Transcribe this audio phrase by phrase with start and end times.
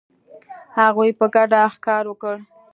[0.79, 2.35] هغوی په ګډه ښکار وکړ.